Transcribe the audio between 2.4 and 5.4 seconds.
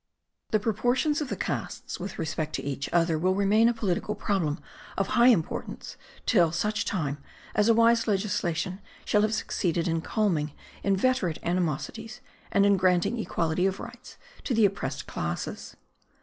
to each other will remain a political problem of high